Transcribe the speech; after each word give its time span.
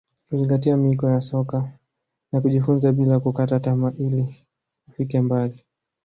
kuzingatia 0.29 0.77
miiko 0.77 1.09
ya 1.09 1.21
soka 1.21 1.71
na 2.31 2.41
kujifunza 2.41 2.91
bila 2.91 3.19
kukata 3.19 3.59
tamaa 3.59 3.91
ili 3.97 4.45
wafike 4.87 5.21
mbali 5.21 5.65